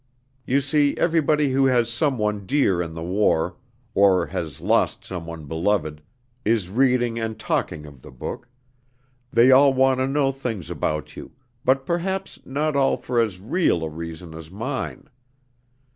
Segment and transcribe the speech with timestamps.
[0.47, 3.57] You see, everybody who has some one dear in the war,
[3.93, 6.01] or has lost some one beloved,
[6.43, 8.49] is reading and talking of the book.
[9.31, 11.33] They all want to know things about you,
[11.63, 15.07] but perhaps not all for as real a reason as mine.